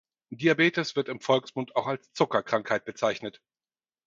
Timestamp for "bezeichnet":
2.85-3.39